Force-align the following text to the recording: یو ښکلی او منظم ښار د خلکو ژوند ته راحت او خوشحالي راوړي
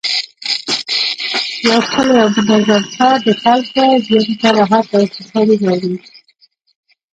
یو 1.65 1.77
ښکلی 1.85 2.13
او 2.23 2.29
منظم 2.47 2.83
ښار 2.93 3.17
د 3.25 3.27
خلکو 3.41 3.83
ژوند 4.05 4.31
ته 4.41 4.47
راحت 4.57 4.87
او 4.97 5.03
خوشحالي 5.13 5.55
راوړي 5.63 5.95